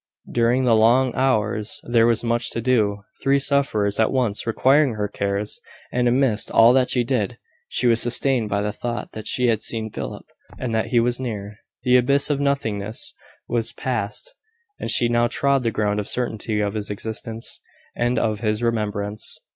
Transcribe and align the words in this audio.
During 0.31 0.63
the 0.65 0.73
long 0.75 1.13
hours 1.13 1.79
there 1.83 2.07
was 2.07 2.23
much 2.23 2.49
to 2.53 2.59
do 2.59 3.03
three 3.21 3.37
sufferers 3.37 3.99
at 3.99 4.11
once 4.11 4.47
requiring 4.47 4.95
her 4.95 5.07
cares; 5.07 5.61
and 5.91 6.07
amidst 6.07 6.49
all 6.49 6.73
that 6.73 6.89
she 6.89 7.03
did, 7.03 7.37
she 7.67 7.85
was 7.85 8.01
sustained 8.01 8.49
by 8.49 8.63
the 8.63 8.71
thought 8.73 9.11
that 9.11 9.27
she 9.27 9.45
had 9.49 9.61
seen 9.61 9.91
Philip, 9.91 10.25
and 10.57 10.73
that 10.73 10.87
he 10.87 10.99
was 10.99 11.19
near. 11.19 11.57
The 11.83 11.97
abyss 11.97 12.31
of 12.31 12.39
nothingness 12.39 13.13
was 13.47 13.73
passed, 13.73 14.33
and 14.79 14.89
she 14.89 15.07
now 15.07 15.27
trod 15.27 15.61
the 15.61 15.69
ground 15.69 15.99
of 15.99 16.09
certainty 16.09 16.61
of 16.61 16.73
his 16.73 16.89
existence, 16.89 17.59
and 17.95 18.17
of 18.17 18.39
his 18.39 18.63
remembrance. 18.63 19.37